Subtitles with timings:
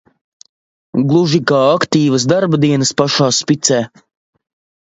[1.11, 3.81] Gluži kā aktīvas darba dienas pašā spicē.